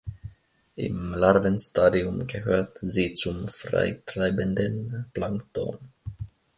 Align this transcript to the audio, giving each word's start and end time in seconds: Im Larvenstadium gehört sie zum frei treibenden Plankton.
Im 0.77 1.13
Larvenstadium 1.13 2.25
gehört 2.25 2.79
sie 2.81 3.13
zum 3.13 3.47
frei 3.47 4.01
treibenden 4.07 5.05
Plankton. 5.13 5.77